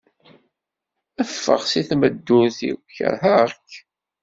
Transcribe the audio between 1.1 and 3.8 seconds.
Ffeɣ seg tmeddurt-iw. Keṛheɣ-k.